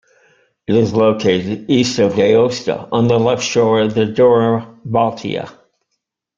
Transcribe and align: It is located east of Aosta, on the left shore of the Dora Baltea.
It 0.65 0.73
is 0.75 0.95
located 0.95 1.69
east 1.69 1.99
of 1.99 2.13
Aosta, 2.13 2.87
on 2.91 3.07
the 3.07 3.19
left 3.19 3.43
shore 3.43 3.81
of 3.81 3.93
the 3.93 4.07
Dora 4.07 4.79
Baltea. 4.83 5.47